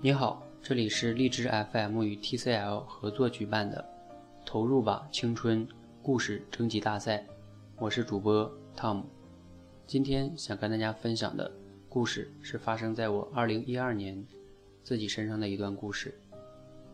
[0.00, 3.84] 你好，这里是荔枝 FM 与 TCL 合作举办的
[4.46, 5.66] “投入吧青春”
[6.02, 7.26] 故事征集大赛，
[7.78, 9.04] 我是主播 Tom。
[9.86, 11.50] 今天想跟大家分享的
[11.88, 14.26] 故事是发生在我2012年
[14.82, 16.14] 自己身上的一段故事。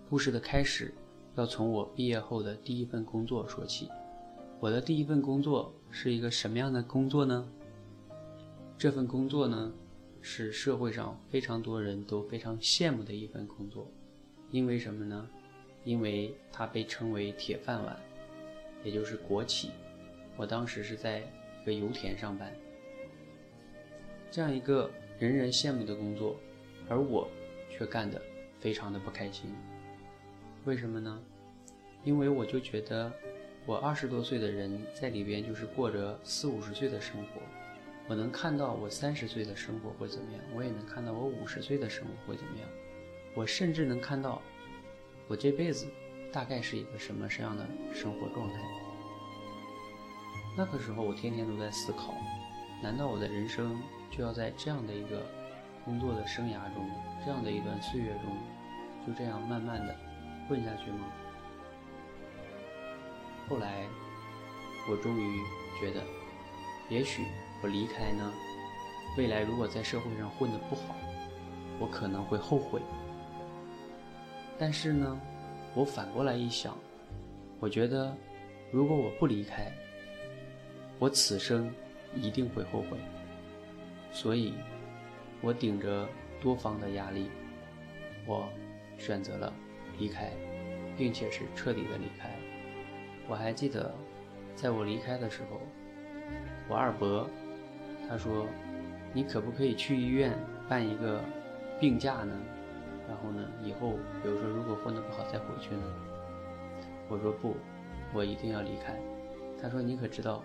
[0.08, 0.94] 故事的开始
[1.34, 3.88] 要从我毕业后的第一份工作说起。
[4.60, 7.48] 我的第一份工作是一个什么样的工作呢？
[8.78, 9.72] 这份工作呢，
[10.22, 13.90] 是社会上非常多人都非常羡慕的一份工作。
[14.50, 15.28] 因为什么呢？
[15.84, 17.96] 因为它被称为“铁饭碗”，
[18.84, 19.70] 也就是国企。
[20.36, 21.20] 我当时是在
[21.62, 22.50] 一个油田上班。
[24.30, 26.36] 这样一个人人羡慕的工作，
[26.88, 27.28] 而我
[27.68, 28.20] 却干得
[28.60, 29.52] 非常的不开心。
[30.64, 31.20] 为什么呢？
[32.04, 33.12] 因为我就觉得，
[33.66, 37.40] 我二十多岁的人在里边就是过着四五十岁的生活。
[38.12, 42.68] 我能看到我三十岁的生活会怎么样，我也能看到我五十岁的生活会怎么样。
[43.34, 44.42] 我甚至能看到
[45.28, 45.86] 我这辈子
[46.30, 48.60] 大概是一个什么样的生活状态。
[50.58, 52.12] 那个时候，我天天都在思考：
[52.82, 53.80] 难道我的人生？
[54.10, 55.24] 就要在这样的一个
[55.82, 56.86] 工作的生涯中，
[57.24, 58.36] 这样的一段岁月中，
[59.06, 59.96] 就这样慢慢的
[60.46, 61.06] 混下去吗？
[63.48, 63.86] 后来，
[64.90, 65.40] 我终于
[65.80, 66.02] 觉得，
[66.90, 67.24] 也许
[67.62, 68.32] 我离开呢，
[69.16, 70.96] 未来如果在社会上混得不好，
[71.78, 72.80] 我可能会后悔。
[74.58, 75.20] 但是呢，
[75.74, 76.76] 我反过来一想，
[77.60, 78.14] 我觉得，
[78.70, 79.72] 如果我不离开，
[80.98, 81.72] 我此生
[82.14, 82.98] 一定会后悔。
[84.12, 84.54] 所以，
[85.40, 86.08] 我顶着
[86.40, 87.30] 多方的压力，
[88.26, 88.48] 我
[88.98, 89.52] 选择了
[89.98, 90.30] 离开，
[90.96, 92.30] 并且是彻底的离开。
[93.28, 93.94] 我还记得，
[94.54, 95.60] 在我离开的时候，
[96.68, 97.28] 我二伯
[98.12, 98.46] 他说
[99.14, 101.18] ：“你可不可以去医院办一个
[101.80, 102.36] 病假呢？
[103.08, 105.82] 然后呢，以后比如说如果混得不好再回去呢？”
[107.08, 107.56] 我说：“不，
[108.12, 109.00] 我一定要离开。”
[109.62, 110.44] 他说：“你可知道，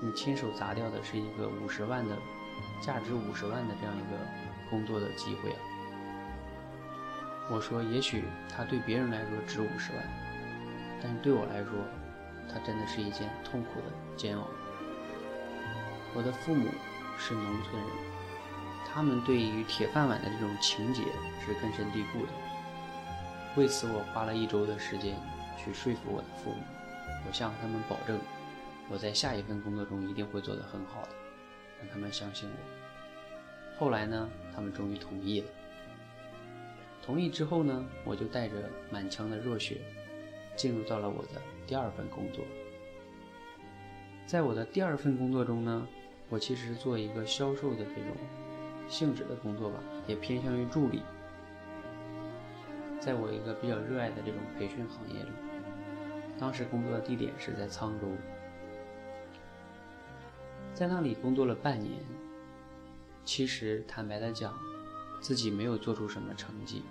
[0.00, 2.16] 你亲手砸掉的是一个五十万的。”
[2.80, 4.16] 价值五十万的这样一个
[4.70, 5.58] 工作的机会啊！
[7.50, 10.02] 我说，也许他对别人来说值五十万，
[11.02, 11.72] 但是对我来说，
[12.48, 14.46] 它真的是一件痛苦的煎熬。
[16.14, 16.68] 我的父母
[17.18, 17.90] 是农村人，
[18.86, 21.02] 他们对于铁饭碗的这种情节
[21.44, 22.32] 是根深蒂固的。
[23.56, 25.16] 为此，我花了一周的时间
[25.56, 26.56] 去说服我的父母，
[27.26, 28.18] 我向他们保证，
[28.90, 31.08] 我在下一份工作中一定会做得很好的。
[31.80, 33.78] 让他们相信我。
[33.78, 35.46] 后来呢，他们终于同意了。
[37.02, 38.54] 同意之后呢，我就带着
[38.90, 39.80] 满腔的热血，
[40.56, 42.44] 进入到了我的第二份工作。
[44.26, 45.86] 在我的第二份工作中呢，
[46.34, 48.16] 我其实做一个销售的这种
[48.88, 49.78] 性质的工作吧，
[50.08, 51.00] 也偏向于助理。
[52.98, 55.30] 在我一个比较热爱的这种培训行业里，
[56.36, 58.08] 当时工作的地点是在沧州。
[60.72, 62.00] 在那里工作了半年，
[63.24, 64.58] 其实坦白的讲，
[65.20, 66.82] 自己没有做出什么成绩，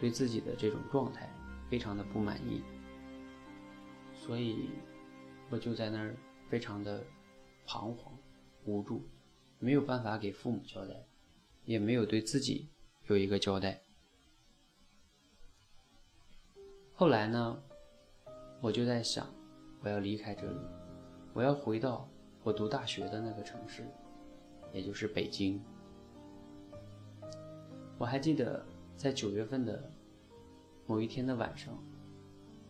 [0.00, 1.32] 对自己的这种状态
[1.70, 2.60] 非常的不满意，
[4.12, 4.70] 所以
[5.48, 6.16] 我就在那儿
[6.48, 7.04] 非常的
[7.64, 8.12] 彷徨、
[8.64, 9.02] 无助，
[9.58, 10.94] 没有办法给父母交代，
[11.64, 12.68] 也没有对自己
[13.06, 13.80] 有一个交代。
[16.94, 17.62] 后来呢，
[18.60, 19.26] 我就在想，
[19.80, 20.58] 我要离开这里，
[21.32, 22.08] 我要回到。
[22.42, 23.86] 我读大学的那个城市，
[24.70, 25.58] 也就是北京。
[27.96, 28.62] 我还记得
[28.98, 29.90] 在九月份的
[30.86, 31.74] 某一天的晚上，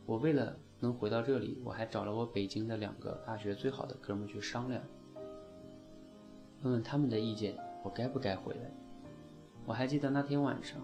[0.06, 4.80] 我为了能回到这里，我还找了我北京的两个大学最好的哥们去商量，
[6.64, 8.70] 问问他们的意见，我该不该回来。
[9.66, 10.80] 我还记得那天晚上，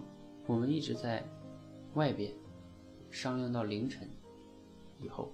[0.46, 1.24] 我们一直在
[1.94, 2.32] 外边
[3.10, 4.06] 商量到凌晨
[5.00, 5.32] 以后，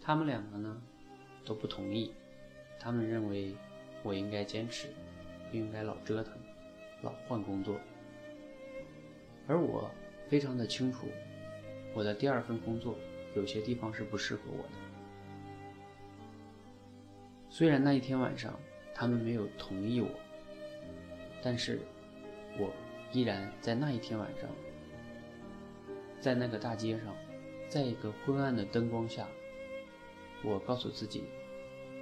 [0.00, 0.82] 他们两个呢？
[1.44, 2.14] 都不同意，
[2.78, 3.54] 他们认为
[4.02, 4.88] 我应该坚持，
[5.50, 6.32] 不应该老折腾，
[7.02, 7.76] 老换工作。
[9.48, 9.90] 而我
[10.28, 11.08] 非常的清楚，
[11.94, 12.94] 我的第二份工作
[13.34, 14.81] 有些地方是不适合我的。
[17.54, 18.58] 虽然那一天晚上
[18.94, 20.08] 他们没有同意我，
[21.42, 21.82] 但是
[22.58, 22.72] 我
[23.12, 24.48] 依然在那一天晚上，
[26.18, 27.14] 在那个大街上，
[27.68, 29.28] 在一个昏暗的灯光下。
[30.42, 31.24] 我告诉自己，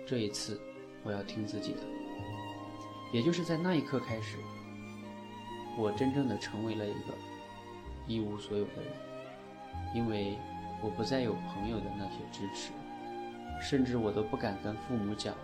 [0.07, 0.61] 这一次
[1.03, 1.81] 我要听自己的。
[3.13, 4.37] 也就是在那一刻开始，
[5.77, 7.15] 我真正的成为了一个
[8.07, 8.93] 一无所有的人，
[9.97, 10.39] 因为
[10.81, 12.71] 我不再有朋友的那些支持，
[13.61, 15.35] 甚至我都不敢跟父母讲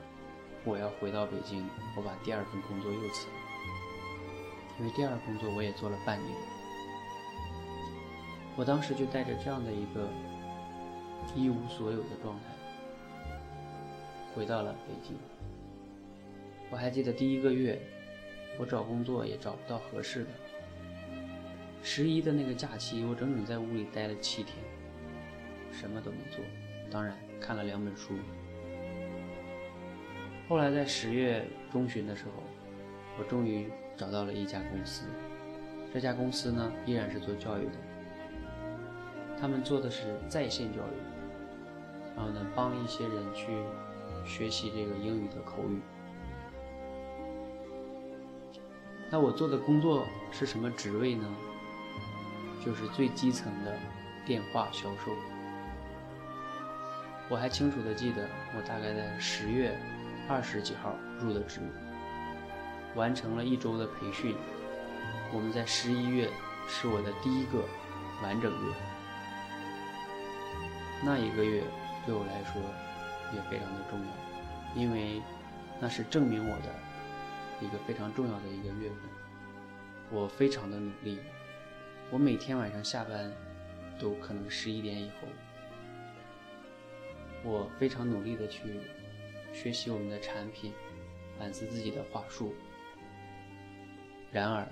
[0.65, 1.65] 我要回到北京，
[1.97, 3.35] 我把第二份工作又辞了。
[4.79, 6.37] 因为第二工作我也做了半年。
[8.57, 10.09] 我当时就带着这样的一个
[11.35, 12.45] 一无所有的状态，
[14.35, 15.17] 回到了北京。
[16.71, 17.81] 我还记得第一个月，
[18.59, 20.31] 我找工作也找不到合适的。
[21.83, 24.57] 十一的那个假期，我整整在屋里待了七天，
[25.71, 26.45] 什么都没做，
[26.91, 28.15] 当然看了两本书。
[30.49, 32.43] 后来在十月中旬的时候，
[33.19, 35.07] 我终于找到了一家公司，
[35.93, 37.73] 这家公司呢依然是做教育的。
[39.39, 43.49] 他们做的是在线教育，然后呢，帮一些人去
[44.25, 45.81] 学习这个英语的口语。
[49.11, 51.29] 那我做的工作是什么职位呢？
[52.65, 53.79] 就是最基层的
[54.25, 55.13] 电话销售。
[57.29, 59.77] 我还清楚的记得，我大概在十月
[60.29, 61.61] 二十几号入的职，
[62.95, 64.37] 完成了一周的培训。
[65.33, 66.31] 我们在十一月
[66.69, 67.65] 是我的第一个
[68.23, 68.75] 完整月。
[71.05, 71.65] 那一个月
[72.07, 72.63] 对我来说
[73.35, 75.21] 也非常的重要，因为
[75.81, 76.73] 那是证明我的
[77.61, 78.99] 一个非常重要的一个月份。
[80.13, 81.19] 我非常的努力，
[82.13, 83.33] 我每天晚上下班
[83.99, 85.27] 都可能十一点以后，
[87.47, 88.81] 我非常努力的去
[89.53, 90.73] 学习我们的产品，
[91.39, 92.53] 反思自己的话术。
[94.33, 94.69] 然而，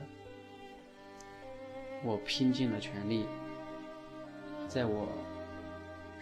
[2.02, 3.24] 我拼尽了全力，
[4.68, 5.08] 在我。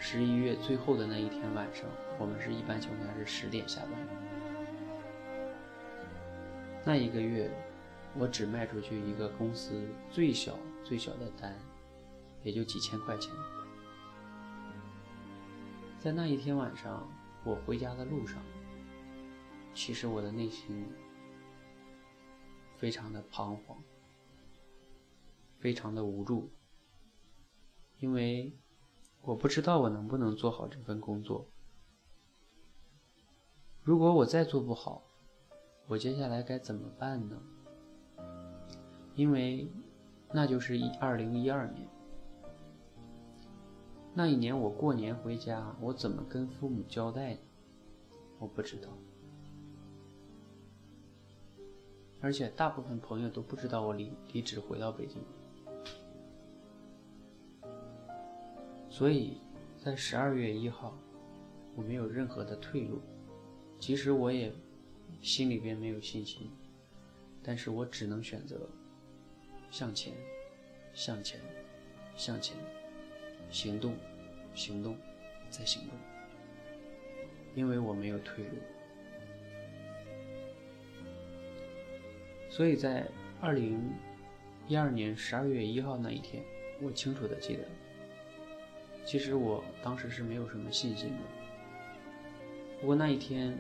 [0.05, 1.89] 十一月最后的那一天晚上，
[2.19, 3.93] 我们是一般情况下是十点下班。
[6.85, 7.49] 那一个月，
[8.19, 11.57] 我只卖出去一个公司最小最小的单，
[12.43, 13.31] 也就几千块钱。
[16.03, 17.09] 在那一天晚上，
[17.45, 18.43] 我回家的路上，
[19.73, 20.85] 其实我的内心
[22.77, 23.79] 非常的彷徨，
[25.61, 26.51] 非常的无助，
[28.01, 28.53] 因为。
[29.25, 31.47] 我不知道我能不能做好这份工作。
[33.85, 35.01] 如果我再做不好，
[35.87, 37.41] 我接下来该怎么办呢？
[39.15, 39.71] 因为
[40.33, 41.89] 那就是一二零一二年，
[44.15, 47.41] 那一年我过年回家，我怎么跟父母交代呢？
[48.39, 48.89] 我不知道，
[52.21, 55.23] 而且大部分朋友都不知道我离离职回到北京。
[58.91, 59.39] 所以，
[59.79, 60.95] 在十二月一号，
[61.75, 63.01] 我没有任何的退路。
[63.79, 64.53] 即使我也
[65.23, 66.51] 心里边没有信心，
[67.43, 68.69] 但是我只能选择
[69.71, 70.13] 向前，
[70.93, 71.41] 向前，
[72.15, 72.57] 向前，
[73.53, 73.95] 行动，
[74.55, 74.99] 行动，
[75.49, 75.91] 再行动。
[77.55, 78.57] 因为我没有退路。
[82.49, 83.07] 所以在
[83.41, 83.93] 二零
[84.67, 86.43] 一二年十二月一号那一天，
[86.81, 87.63] 我清楚的记得。
[89.05, 91.17] 其实我当时是没有什么信心的，
[92.81, 93.53] 不过那一天，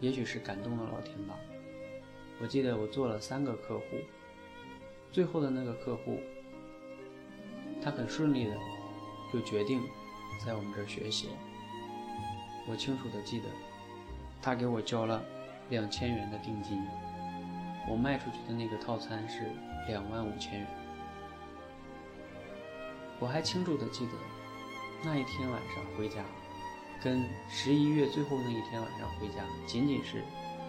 [0.00, 1.38] 也许是感动了老天吧。
[2.40, 3.84] 我记得我做了三个客户，
[5.12, 6.18] 最后的那个客户，
[7.82, 8.56] 他很顺利的
[9.32, 9.82] 就决定
[10.44, 11.28] 在我们这儿学习。
[12.68, 13.48] 我清楚的记得，
[14.40, 15.22] 他给我交了
[15.68, 16.80] 两千元的定金，
[17.88, 19.50] 我卖出去的那个套餐是
[19.88, 20.66] 两万五千元。
[23.18, 24.12] 我还清楚的记得。
[25.02, 26.22] 那一天晚上回家，
[27.02, 30.22] 跟十一月最后那一天晚上回家，仅仅是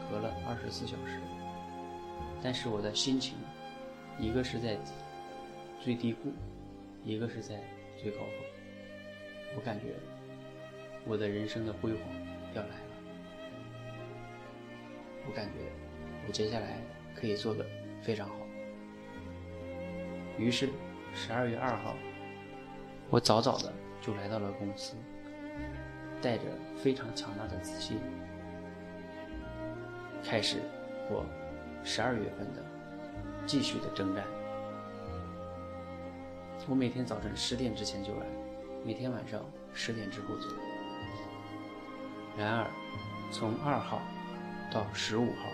[0.10, 1.20] 隔了二十四小时。
[2.42, 3.36] 但是我的心情，
[4.18, 4.78] 一个是在
[5.82, 6.32] 最低谷，
[7.04, 7.62] 一个是在
[8.02, 8.51] 最高峰。
[9.56, 9.96] 我感觉
[11.06, 12.02] 我的人生的辉煌
[12.54, 12.76] 要来了，
[15.28, 15.54] 我感觉
[16.28, 16.78] 我接下来
[17.16, 17.66] 可以做的
[18.02, 18.36] 非常好。
[20.38, 20.70] 于是
[21.14, 21.96] 十二月二号，
[23.10, 23.72] 我早早的。
[24.04, 24.96] 就来到了公司，
[26.24, 28.00] 带着非常强大的自信，
[30.24, 30.58] 开始
[31.08, 31.24] 我
[31.84, 32.66] 十二月份的
[33.46, 34.26] 继续的征战。
[36.68, 38.26] 我每天早晨十点之前就来，
[38.84, 39.40] 每天晚上
[39.74, 40.48] 十点之后走。
[42.38, 42.68] 然而，
[43.32, 44.02] 从二号
[44.72, 45.50] 到十五号，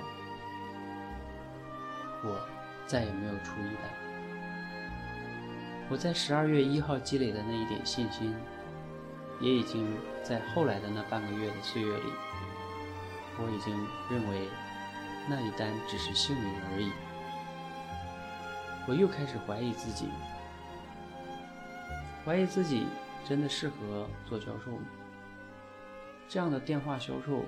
[2.24, 2.40] 我
[2.86, 3.92] 再也没有出一单。
[5.90, 8.34] 我在十二月一号积累的那一点信心，
[9.42, 9.94] 也已经
[10.24, 12.14] 在后来的那半个月的岁月里，
[13.38, 13.76] 我已经
[14.10, 14.48] 认为
[15.28, 16.92] 那一单只是幸运而已。
[18.88, 20.08] 我又开始怀疑自己，
[22.26, 22.86] 怀疑自己
[23.28, 24.88] 真的适合做销售吗？
[26.30, 27.44] 这样的电话销售，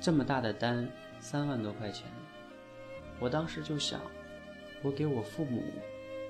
[0.00, 2.08] 这么大的单，三万多块钱，
[3.20, 4.00] 我当时就想，
[4.82, 5.62] 我给我父母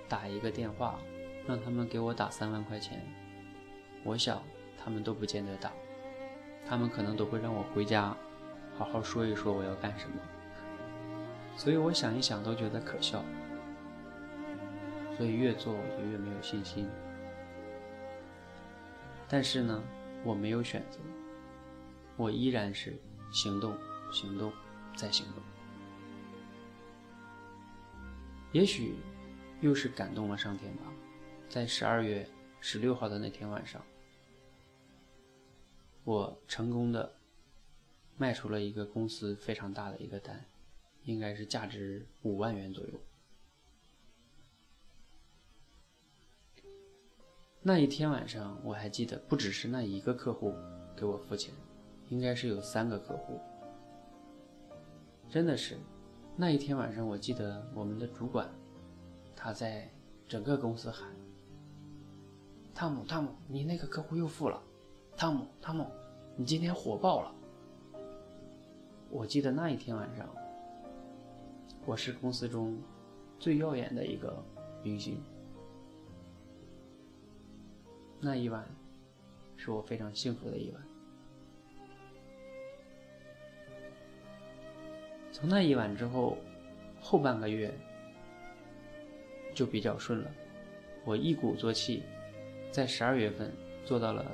[0.06, 0.98] 打一个电话，
[1.46, 3.02] 让他们给我打三万块钱，
[4.04, 4.42] 我想
[4.76, 5.72] 他们都不见得打，
[6.68, 8.14] 他们可能都会让我回家，
[8.76, 10.16] 好好说一说我要干什么。
[11.56, 13.24] 所以我想一想都觉得可笑，
[15.16, 16.86] 所以越做我就越没有信心。
[19.32, 19.80] 但是呢，
[20.24, 20.98] 我没有选择，
[22.16, 22.98] 我依然是
[23.30, 23.78] 行动，
[24.12, 24.52] 行动，
[24.96, 25.42] 再行动。
[28.50, 28.96] 也许
[29.60, 30.82] 又是感动了上天吧，
[31.48, 32.28] 在十二月
[32.60, 33.80] 十六号的那天晚上，
[36.02, 37.14] 我成功的
[38.16, 40.44] 卖出了一个公司非常大的一个单，
[41.04, 43.00] 应该是价值五万元左右。
[47.62, 50.54] 那一天晚上，我还记得，不只是那一个客户
[50.96, 51.52] 给我付钱，
[52.08, 53.38] 应该是有三个客户，
[55.28, 55.76] 真的是。
[56.36, 58.48] 那一天晚上，我记得我们的主管，
[59.36, 59.90] 他在
[60.26, 61.10] 整个公司喊
[62.74, 64.62] ：“汤姆，汤姆，你那个客户又付了。
[65.14, 65.86] 汤姆，汤姆，
[66.36, 67.34] 你今天火爆了。”
[69.12, 70.26] 我记得那一天晚上，
[71.84, 72.78] 我是公司中
[73.38, 74.42] 最耀眼的一个
[74.82, 75.22] 明星。
[78.22, 78.68] 那一晚，
[79.56, 80.82] 是我非常幸福的一晚。
[85.32, 86.36] 从那一晚之后，
[87.00, 87.72] 后半个月
[89.54, 90.30] 就比较顺了。
[91.02, 92.02] 我一鼓作气，
[92.70, 93.50] 在十二月份
[93.86, 94.30] 做到了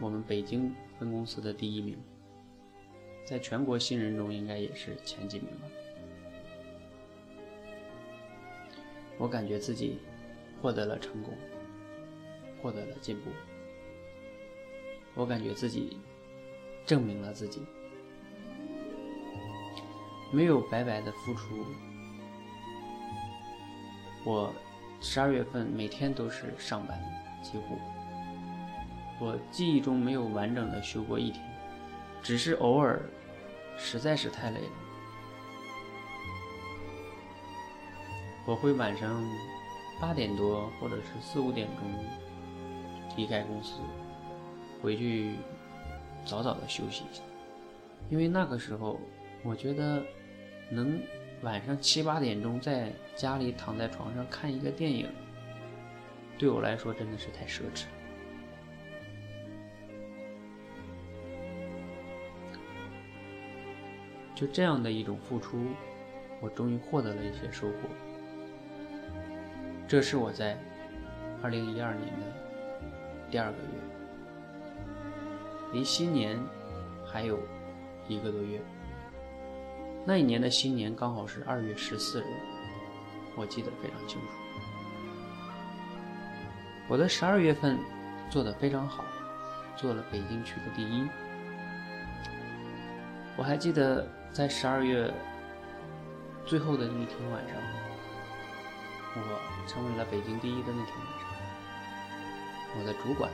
[0.00, 1.98] 我们北京分公司的第一名，
[3.26, 5.68] 在全国新人中应该也是前几名吧。
[9.18, 9.98] 我感觉自己
[10.62, 11.34] 获得了成功，
[12.64, 13.30] 获得了进步。
[15.14, 16.00] 我感觉自己
[16.86, 17.62] 证明了自己。
[20.32, 21.62] 没有白白的付出，
[24.24, 24.50] 我
[25.02, 26.98] 十二月份每天都是上班，
[27.42, 27.78] 几乎
[29.20, 31.44] 我记忆中没有完整的休过一天，
[32.22, 32.98] 只是偶尔
[33.76, 34.72] 实在是太累了，
[38.46, 39.22] 我会晚上
[40.00, 41.84] 八点多或者是四五点钟
[43.16, 43.80] 离开公司，
[44.82, 45.36] 回去
[46.24, 47.22] 早早的休息一下，
[48.10, 48.98] 因为那个时候
[49.42, 50.02] 我觉得。
[50.70, 50.98] 能
[51.42, 55.06] 晚上七八点钟在家里躺在床上看一个电影，
[56.38, 57.84] 对我来说真的是太奢侈。
[64.34, 65.58] 就这样的一种付出，
[66.40, 67.74] 我终于获得了一些收获。
[69.86, 70.58] 这是我在
[71.42, 72.26] 二零一二年的
[73.34, 73.68] 第二个月，
[75.72, 76.38] 离新年
[77.04, 77.36] 还有
[78.06, 78.62] 一个多月。
[80.06, 82.26] 那一年的新年刚好是二月十四日，
[83.34, 84.26] 我记得非常清楚。
[86.86, 87.76] 我的十二月份
[88.30, 89.04] 做的非常好，
[89.74, 91.04] 做了北京区的第一。
[93.36, 95.12] 我还记得在十二月
[96.46, 97.56] 最后的那一天晚上，
[99.16, 101.23] 我成为了北京第一的那天晚上，
[102.78, 103.30] 我的主管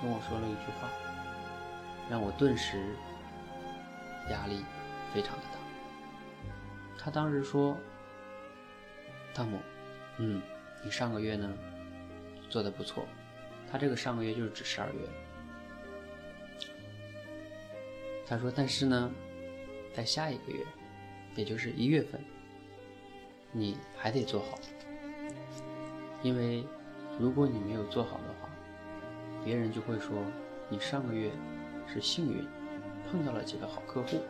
[0.00, 0.88] 跟我说了一句话，
[2.10, 2.94] 让我顿时
[4.30, 4.64] 压力。
[5.12, 5.58] 非常的大。
[6.98, 7.78] 他当时说
[9.32, 9.60] ：“汤姆，
[10.18, 10.42] 嗯，
[10.82, 11.48] 你上个月呢
[12.50, 13.06] 做的不错。
[13.70, 15.08] 他这个上个月就是指十二月。
[18.26, 19.08] 他说，但是呢，
[19.94, 20.66] 在下一个月，
[21.36, 22.20] 也就是一月份，
[23.52, 24.58] 你还得做好，
[26.24, 26.66] 因为
[27.18, 28.48] 如果你没有做好的话，
[29.44, 30.18] 别人就会说
[30.68, 31.30] 你上个月
[31.86, 32.46] 是幸运，
[33.10, 34.20] 碰到了几个好客户。”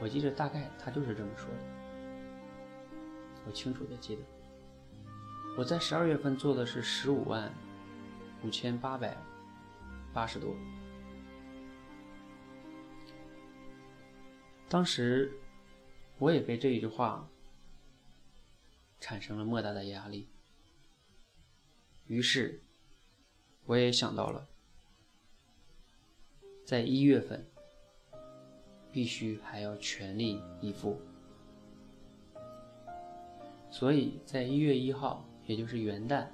[0.00, 1.58] 我记得大概他就是这么说的，
[3.44, 4.22] 我清楚的记得，
[5.56, 7.52] 我在十二月份做的是十五万
[8.44, 9.16] 五千八百
[10.14, 10.54] 八十多，
[14.68, 15.32] 当时
[16.18, 17.28] 我也被这一句话
[19.00, 20.28] 产生了莫大的压力，
[22.08, 22.60] 于是
[23.64, 24.48] 我也想到了，
[26.64, 27.46] 在一月份。
[28.90, 30.98] 必须还要全力以赴，
[33.70, 36.26] 所以在一月一号，也就是元旦，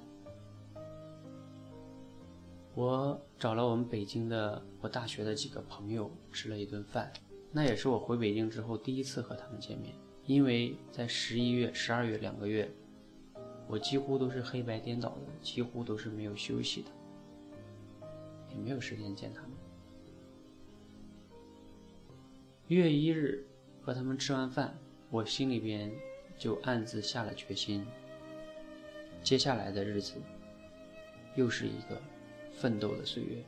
[2.73, 7.11] 我找了我们北京的我大学的几个朋友吃了一顿饭，
[7.51, 9.93] 那也是我回北京之后第一次和他们见面，
[10.25, 12.71] 因为在十一月、十二月两个月，
[13.67, 16.89] 我几乎都是黑白颠倒的，几乎都是没有休息的，
[18.51, 19.51] 也没有时间见他们。
[22.67, 23.45] 一月一日，
[23.81, 24.75] 和他们吃完饭，
[25.09, 25.91] 我心里边
[26.37, 27.85] 就暗自下了决心，
[29.23, 30.13] 接下来的日子
[31.35, 32.01] 又是一个
[32.53, 33.43] 奋斗的岁月，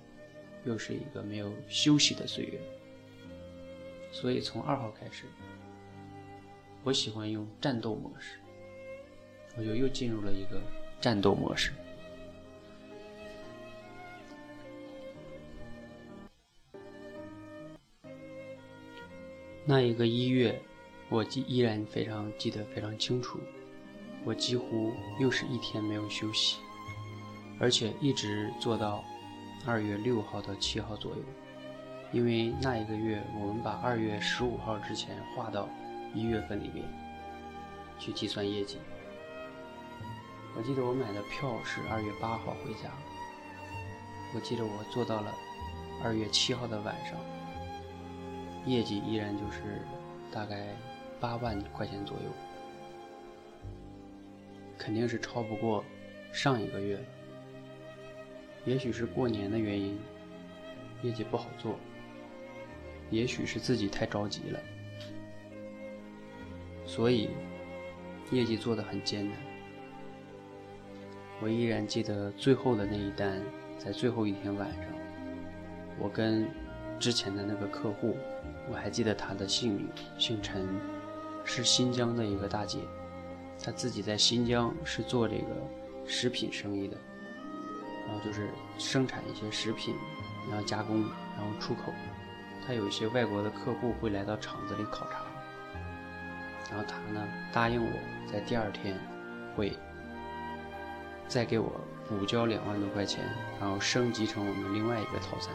[0.65, 2.59] 又是一个没有休息的岁月。
[4.11, 5.25] 所以从二号开始，
[6.83, 8.37] 我喜欢用战斗模式，
[9.57, 10.61] 我就又进入了一个
[11.01, 11.71] 战斗模式。
[19.65, 20.61] 那一个一月，
[21.09, 23.39] 我记依然非常记得非常清楚。
[24.23, 26.57] 我几乎又是一天没有休息，
[27.59, 29.03] 而且一直做到
[29.65, 31.23] 二月六号到七号左右。
[32.13, 35.67] 因为那一个月，我们把二月十五号之前划到
[36.13, 36.85] 一月份里边
[37.99, 38.77] 去计算业绩。
[40.55, 42.91] 我记得我买的票是二月八号回家。
[44.35, 45.33] 我记得我做到了
[46.03, 47.17] 二月七号的晚上。
[48.65, 49.81] 业绩依然就是
[50.31, 50.75] 大概
[51.21, 52.29] 八万块钱左右，
[54.77, 55.85] 肯定是超不过
[56.33, 57.03] 上一个月了。
[58.65, 59.97] 也许是过年的原因，
[61.01, 61.75] 业绩不好做；
[63.09, 64.59] 也许是自己太着急了，
[66.85, 67.29] 所以
[68.31, 69.46] 业绩做得很艰难。
[71.41, 73.41] 我依然记得最后的那一单，
[73.77, 74.83] 在最后一天晚上，
[75.99, 76.47] 我跟
[76.99, 78.15] 之前的那个客户。
[78.69, 80.67] 我还记得他的姓名，姓陈，
[81.45, 82.79] 是新疆的一个大姐，
[83.63, 85.45] 她自己在新疆是做这个
[86.05, 86.97] 食品生意的，
[88.05, 89.95] 然后就是生产一些食品，
[90.49, 90.99] 然后加工，
[91.37, 91.93] 然后出口。
[92.65, 95.23] 她有一些外国的客户会来到厂子里考察，
[96.69, 97.91] 然后她呢答应我
[98.29, 98.99] 在第二天
[99.55, 99.71] 会
[101.27, 101.71] 再给我
[102.07, 103.23] 补交两万多块钱，
[103.59, 105.53] 然后升级成我们另外一个套餐。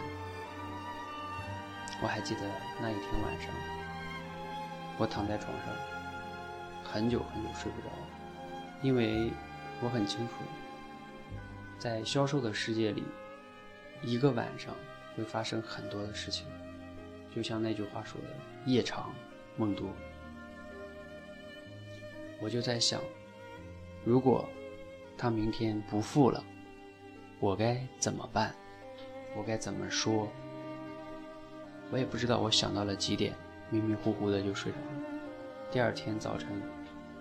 [2.03, 2.41] 我还记得
[2.81, 3.51] 那一天晚上，
[4.99, 5.75] 我躺在床上，
[6.83, 7.89] 很久很久睡不着，
[8.83, 9.31] 因为
[9.81, 10.35] 我很清楚，
[11.79, 13.05] 在销售的世界里，
[14.03, 14.75] 一个晚上
[15.17, 16.47] 会发生很多的事情，
[17.35, 18.27] 就像那句话说的
[18.67, 19.15] “夜长
[19.57, 19.89] 梦多”。
[22.43, 23.01] 我就在想，
[24.05, 24.49] 如果
[25.23, 26.43] 他明天不付了，
[27.39, 28.53] 我该怎么办？
[29.37, 30.29] 我该怎么说？
[31.93, 33.33] 我也不知道，我想到了几点，
[33.71, 35.21] 迷迷糊糊的就睡着了。
[35.71, 36.49] 第二天早晨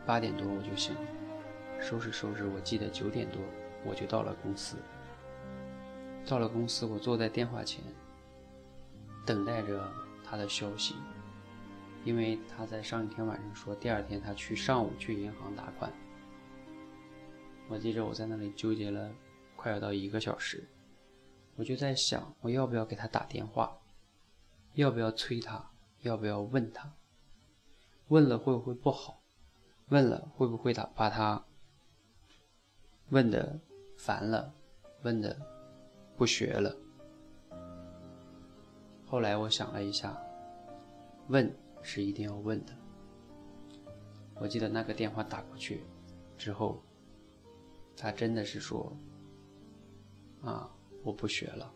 [0.03, 1.01] 八点多我就醒了，
[1.79, 3.39] 收拾收拾，我记得九点多
[3.85, 4.77] 我就到了公司。
[6.25, 7.83] 到了公司，我坐在电话前，
[9.23, 9.79] 等待着
[10.23, 10.95] 他的消息，
[12.03, 15.93] 因为他在上一天晚上说第二天他去上午去银行打款。
[17.71, 19.09] 我记着我在那里纠结了
[19.55, 20.67] 快要到一个小时，
[21.55, 23.77] 我就在想我要不要给他打电话。
[24.73, 25.71] 要不要催他？
[26.01, 26.91] 要不要问他？
[28.09, 29.21] 问了会不会不好？
[29.87, 31.41] 问了会不会他把他
[33.07, 33.57] 问的
[33.97, 34.53] 烦了？
[35.03, 35.37] 问的
[36.17, 36.75] 不学了？
[39.05, 40.21] 后来我想了一下，
[41.29, 41.49] 问
[41.81, 42.73] 是一定要问的。
[44.41, 45.85] 我记得那个电话打过去
[46.37, 46.83] 之后，
[48.01, 48.91] 他真的是说
[50.41, 50.67] ：“啊，
[51.03, 51.71] 我不学了，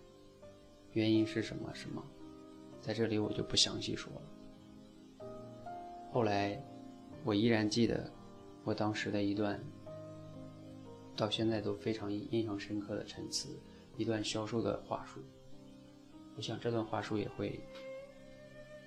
[0.94, 2.04] 原因是什么什么？”
[2.82, 5.28] 在这里我就不详细说了。
[6.12, 6.60] 后来，
[7.24, 8.12] 我依然记得
[8.64, 9.64] 我当时的一段，
[11.16, 13.60] 到现在都非常印象深刻的陈词，
[13.96, 15.22] 一段销售的话术。
[16.36, 17.60] 我想这段话术也会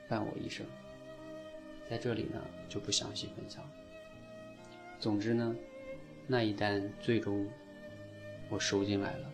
[0.09, 0.67] 伴我一生。
[1.89, 3.65] 在这里呢，就不详细分享。
[4.99, 5.55] 总之呢，
[6.31, 7.49] 那一单最终
[8.51, 9.33] 我收进来了，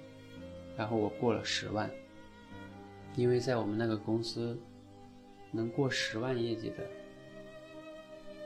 [0.77, 1.91] 然后我过了十万。
[3.17, 4.57] 因为在我们那个公司，
[5.51, 6.87] 能过十万业绩的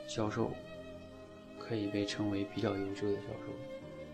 [0.07, 0.51] 销售，
[1.59, 3.53] 可以被称为比较优秀的销售。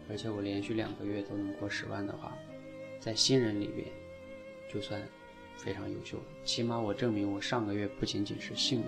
[0.10, 2.38] 而且我连续两个月都能过十万的话，
[3.00, 3.88] 在新人里边，
[4.70, 5.02] 就算
[5.58, 6.20] 非常优秀。
[6.44, 8.86] 起码我证明我上个月不仅仅是幸运。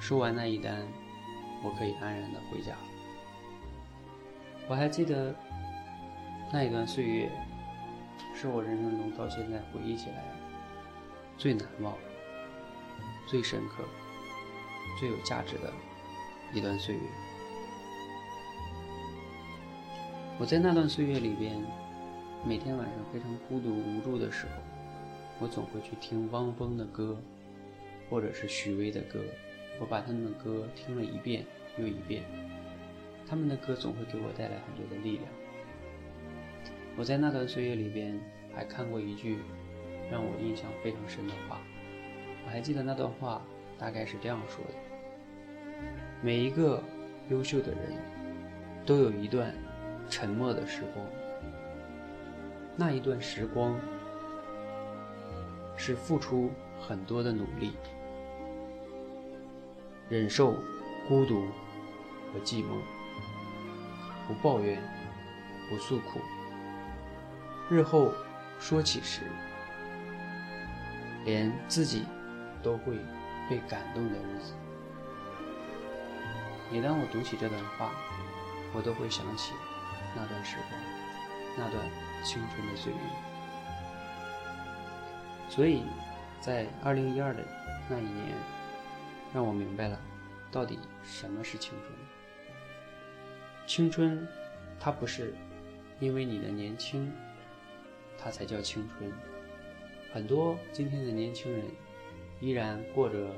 [0.00, 0.86] 收完那一单，
[1.62, 2.74] 我可以安然的回家。
[4.68, 5.34] 我还记得
[6.52, 7.30] 那一段岁月。
[8.34, 10.24] 是我人生中到现在回忆起来
[11.36, 11.94] 最难忘、
[13.26, 13.84] 最深刻、
[14.98, 15.70] 最有价值的
[16.54, 17.00] 一段岁月。
[20.38, 21.54] 我在那段岁月里边，
[22.46, 24.52] 每天晚上非常孤独无助的时候，
[25.40, 27.18] 我总会去听汪峰的歌，
[28.08, 29.20] 或者是许巍的歌。
[29.80, 31.44] 我把他们的歌听了一遍
[31.78, 32.22] 又一遍，
[33.26, 35.24] 他们的歌总会给我带来很多的力量。
[36.96, 38.20] 我在那段岁月里边
[38.54, 39.38] 还看过一句
[40.10, 41.60] 让我印象非常深的话，
[42.44, 43.42] 我还记得那段话
[43.78, 44.74] 大概是这样说的：
[46.22, 46.82] 每一个
[47.30, 47.96] 优秀的人，
[48.84, 49.54] 都有一段
[50.10, 51.06] 沉默的时光。
[52.76, 53.78] 那一段时光，
[55.76, 57.72] 是付出很多的努力，
[60.10, 60.56] 忍受
[61.08, 61.46] 孤独
[62.32, 62.80] 和寂寞，
[64.26, 64.82] 不抱怨，
[65.68, 66.20] 不诉苦。
[67.70, 68.12] 日后
[68.58, 69.20] 说起时，
[71.24, 72.06] 连自己
[72.60, 72.96] 都会
[73.48, 74.52] 被感动的日子。
[76.72, 77.92] 每当我读起这段话，
[78.74, 79.52] 我都会想起
[80.16, 80.80] 那段时光，
[81.56, 81.88] 那段
[82.24, 82.98] 青春的岁月。
[85.48, 85.84] 所以，
[86.40, 87.44] 在二零一二的
[87.88, 88.34] 那一年，
[89.32, 90.00] 让我明白了
[90.50, 91.98] 到底什么是青春。
[93.66, 94.26] 青春，
[94.80, 95.34] 它不是
[96.00, 97.12] 因为你的年轻，
[98.18, 99.12] 它才叫青春。
[100.12, 101.64] 很多今天的年轻人
[102.40, 103.30] 依然过着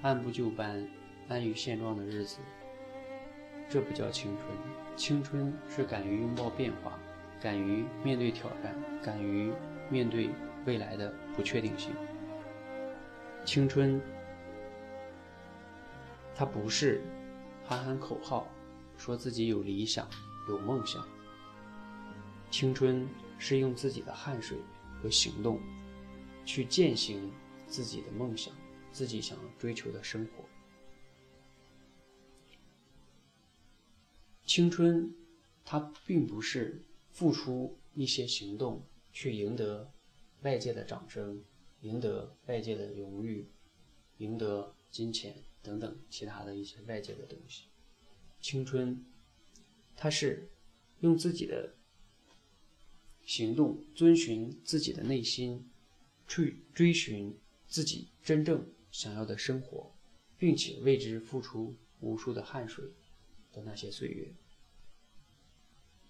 [0.00, 0.88] 按部就班、
[1.28, 2.38] 安于现状的日子，
[3.68, 4.46] 这不叫青春。
[4.96, 6.98] 青春是敢于拥抱变化，
[7.38, 9.52] 敢于面对挑战，敢于
[9.90, 10.30] 面对
[10.64, 11.92] 未来的不确定性。
[13.44, 14.00] 青春，
[16.36, 17.02] 他不是
[17.64, 18.46] 喊喊口号，
[18.96, 20.08] 说自己有理想、
[20.48, 21.06] 有梦想。
[22.50, 24.58] 青春是用自己的汗水。
[25.02, 25.60] 和行动，
[26.46, 27.30] 去践行
[27.66, 28.52] 自己的梦想，
[28.90, 30.42] 自己想追求的生活。
[34.46, 35.14] 青春，
[35.66, 39.92] 它并不是付出一些行动去赢得
[40.40, 41.44] 外界的掌声，
[41.82, 43.46] 赢得外界的荣誉，
[44.16, 45.36] 赢得金钱
[45.66, 47.64] 等等其他的一些外界的东西。
[48.40, 49.04] 青春，
[49.96, 50.48] 它是
[51.00, 51.74] 用自己的。
[53.26, 55.68] 行动遵循自己的内心，
[56.28, 59.92] 去追寻自己真正想要的生活，
[60.38, 62.84] 并且为之付出无数的汗水
[63.52, 64.32] 的那些岁月。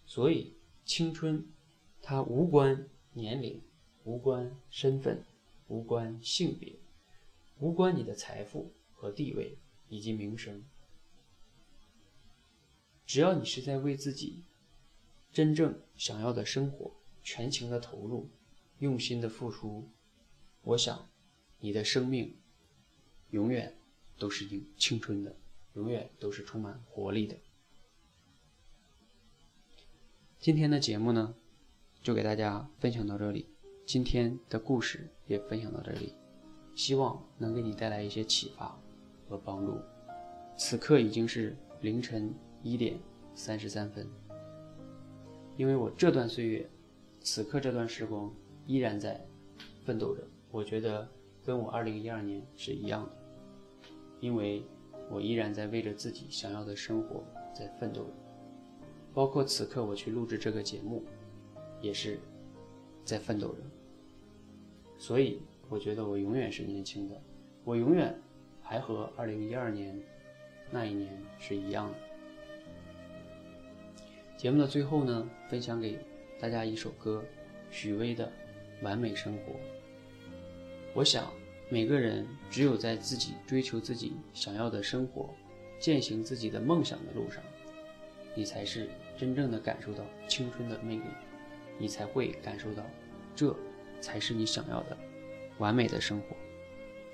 [0.04, 1.48] 所以，青春
[2.02, 3.62] 它无关年龄，
[4.04, 5.24] 无关身份，
[5.68, 6.76] 无关性别，
[7.60, 8.74] 无关你的财富
[9.06, 9.56] 和地位
[9.88, 10.64] 以及名声。
[13.06, 14.42] 只要你是在为自己
[15.32, 16.92] 真正想要的生活。
[17.22, 18.30] 全情的投入，
[18.78, 19.90] 用心的付出，
[20.62, 21.08] 我想，
[21.58, 22.36] 你的生命
[23.30, 23.76] 永远
[24.16, 25.34] 都是青青春的，
[25.74, 27.36] 永远都是充满活力的。
[30.38, 31.34] 今天的节目呢，
[32.00, 33.48] 就给大家分享到这里，
[33.84, 36.14] 今天的故事也分享到这里，
[36.76, 38.80] 希望能给你带来一些启发
[39.28, 39.78] 和帮助。
[40.56, 42.98] 此刻已经是凌晨一点
[43.34, 44.06] 三十三分，
[45.56, 46.68] 因为我这段岁月。
[47.20, 48.32] 此刻这段时光
[48.68, 49.20] 依然在
[49.84, 51.08] 奋斗着，我觉得
[51.44, 53.10] 跟我二零一二年是一样的，
[54.20, 54.62] 因为
[55.10, 58.10] 我依然在为着自己想要的生活在奋斗着，
[59.12, 61.02] 包括此刻我去录制这个节目，
[61.80, 62.20] 也是
[63.04, 63.58] 在奋斗着。
[64.96, 67.20] 所以我觉得我永远是年轻的，
[67.64, 68.16] 我永远
[68.68, 69.98] 还和二零一二年
[70.70, 71.98] 那一年是一样的。
[74.36, 75.98] 节目的最后呢，分享给。
[76.38, 77.24] 大家一首歌，
[77.70, 78.26] 许巍的
[78.84, 79.52] 《完美生活》。
[80.92, 81.32] 我想，
[81.70, 85.30] 每个人只有在自己追求自己想要的生活，
[85.80, 87.42] 践行自己的梦想的路上，
[88.34, 91.04] 你才是真正的感受到青春的魅力，
[91.78, 92.84] 你才会感受到，
[93.34, 93.56] 这
[93.98, 94.98] 才是你想要的
[95.56, 96.36] 完美的生活。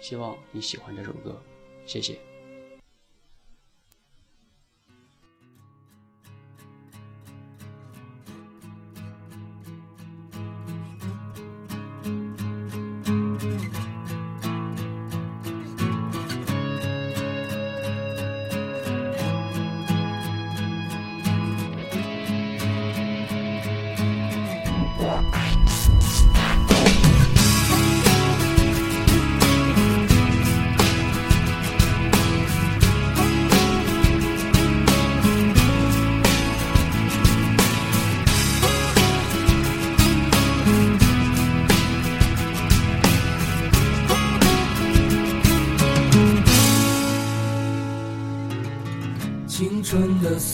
[0.03, 1.41] 希望你喜欢这首歌，
[1.87, 2.19] 谢谢。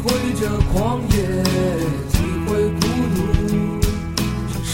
[0.00, 1.14] 体会这狂野
[2.10, 2.80] 体会孤
[3.14, 3.18] 独
[3.82, 3.84] 这
[4.64, 4.72] 是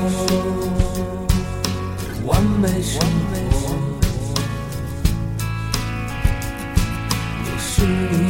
[0.00, 0.28] 我
[2.26, 2.98] 完美生
[3.52, 3.54] 活。
[7.56, 8.23] 是你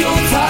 [0.00, 0.47] 那依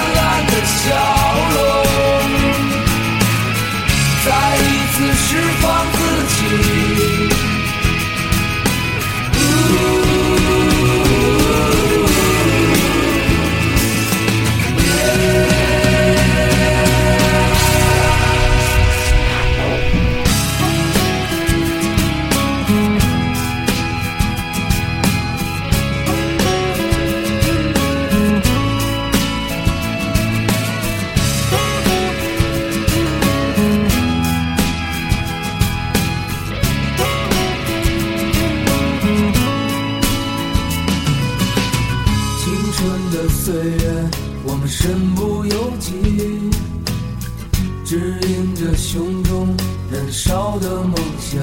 [47.89, 49.47] 指引着胸中
[49.91, 51.41] 燃烧的梦想。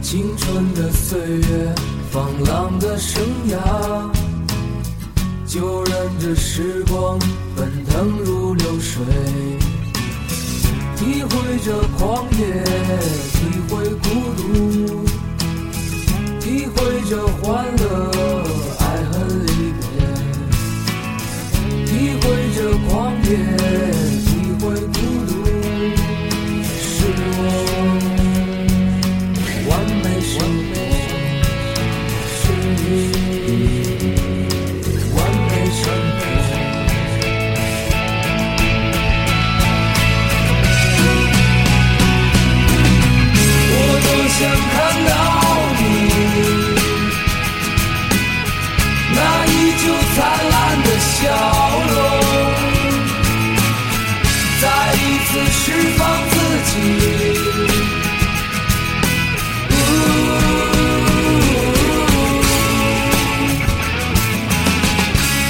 [0.00, 1.74] 青春的岁月，
[2.12, 3.58] 放浪的生涯，
[5.44, 7.18] 就任这时光
[7.56, 9.04] 奔腾如流水，
[10.94, 12.62] 体会着狂野，
[13.32, 15.04] 体会孤独。
[16.38, 18.12] 体会着欢乐，
[18.78, 19.82] 爱恨离别；
[21.84, 22.22] 体会
[22.54, 23.30] 着狂野，
[24.62, 24.78] 会孤
[25.26, 25.32] 独，
[26.78, 26.94] 是
[27.34, 27.40] 我
[29.68, 29.70] 完
[30.04, 30.72] 美生活，
[32.38, 32.40] 是
[32.78, 32.80] 你
[35.16, 36.22] 完美生活。
[43.74, 44.38] 我多想
[44.70, 44.74] 看
[45.08, 45.10] 到
[45.80, 45.82] 你，
[49.16, 49.50] 那依
[49.82, 50.16] 旧灿
[50.52, 51.20] 烂的笑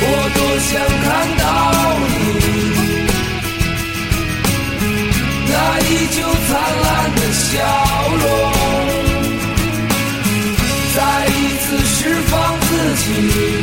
[0.04, 0.70] 我多想
[1.04, 1.06] 看
[1.38, 1.44] 到
[2.02, 2.11] 你，
[5.48, 6.50] 那依旧灿
[6.82, 7.50] 烂的笑
[8.20, 8.26] 容，
[10.94, 11.30] 再一
[11.61, 13.62] 次释放自己。